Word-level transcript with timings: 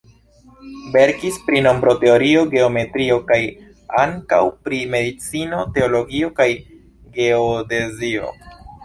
Verkis 0.93 1.35
pri 1.49 1.59
nombroteorio, 1.65 2.39
geometrio 2.53 3.17
kaj 3.27 3.37
ankaŭ 4.05 4.39
pri 4.69 4.79
medicino, 4.95 5.61
teologio 5.77 6.31
kaj 6.41 6.49
geodezio. 7.19 8.33